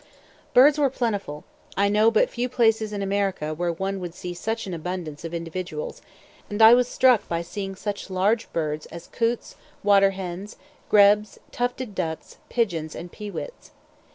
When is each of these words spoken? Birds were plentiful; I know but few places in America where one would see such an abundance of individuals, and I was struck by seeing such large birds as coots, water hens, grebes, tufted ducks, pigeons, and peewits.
Birds 0.55 0.79
were 0.79 0.89
plentiful; 0.89 1.43
I 1.77 1.87
know 1.87 2.09
but 2.09 2.27
few 2.27 2.49
places 2.49 2.91
in 2.91 3.03
America 3.03 3.53
where 3.53 3.71
one 3.71 3.99
would 3.99 4.15
see 4.15 4.33
such 4.33 4.65
an 4.65 4.73
abundance 4.73 5.23
of 5.23 5.31
individuals, 5.31 6.01
and 6.49 6.59
I 6.59 6.73
was 6.73 6.87
struck 6.87 7.27
by 7.29 7.43
seeing 7.43 7.75
such 7.75 8.09
large 8.09 8.51
birds 8.51 8.87
as 8.87 9.05
coots, 9.05 9.57
water 9.83 10.09
hens, 10.09 10.55
grebes, 10.89 11.37
tufted 11.51 11.93
ducks, 11.93 12.37
pigeons, 12.49 12.95
and 12.95 13.11
peewits. 13.11 13.73